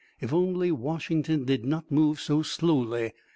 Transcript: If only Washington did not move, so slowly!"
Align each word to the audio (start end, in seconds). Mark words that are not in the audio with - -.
If 0.19 0.33
only 0.33 0.71
Washington 0.71 1.45
did 1.45 1.63
not 1.63 1.91
move, 1.91 2.19
so 2.19 2.41
slowly!" 2.41 3.13